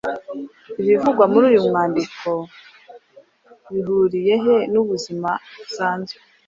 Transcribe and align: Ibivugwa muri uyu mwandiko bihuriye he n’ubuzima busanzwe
Ibivugwa 0.81 1.23
muri 1.31 1.45
uyu 1.51 1.61
mwandiko 1.67 2.29
bihuriye 3.71 4.35
he 4.43 4.55
n’ubuzima 4.71 5.29
busanzwe 5.57 6.19